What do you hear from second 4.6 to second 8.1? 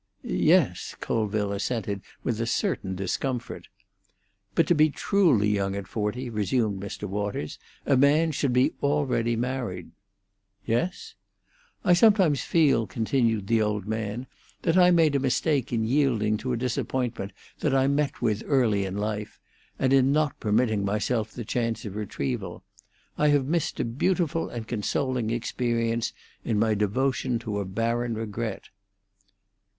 to be truly young at forty," resumed Mr. Waters, "a